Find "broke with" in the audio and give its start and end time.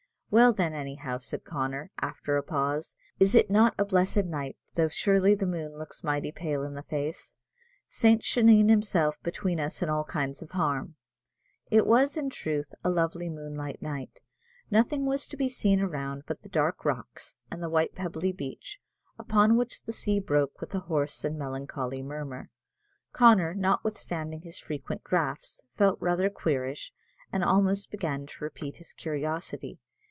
20.21-20.73